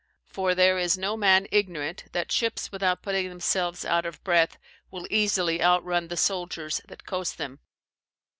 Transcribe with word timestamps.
For 0.25 0.55
there 0.55 0.79
is 0.79 0.97
no 0.97 1.15
man 1.15 1.45
ignorant, 1.51 2.05
that 2.11 2.31
ships 2.31 2.71
without 2.71 3.03
putting 3.03 3.29
themselves 3.29 3.85
out 3.85 4.03
of 4.03 4.23
breath, 4.23 4.57
will 4.89 5.05
easily 5.11 5.61
outrun 5.61 6.07
the 6.07 6.17
souldiers 6.17 6.81
that 6.87 7.05
coast 7.05 7.37
them. 7.37 7.59